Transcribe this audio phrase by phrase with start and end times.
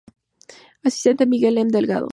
[0.81, 1.69] Asistente: Miguel M.
[1.69, 2.07] Delgado.